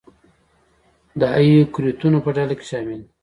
د 1.19 1.21
ایوکریوتونو 1.37 2.17
په 2.25 2.29
ډله 2.37 2.53
کې 2.59 2.65
شامل 2.71 2.99
دي. 3.03 3.09